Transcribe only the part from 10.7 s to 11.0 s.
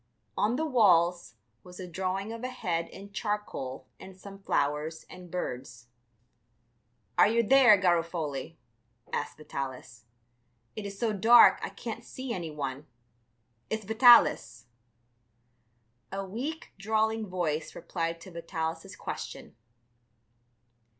"it is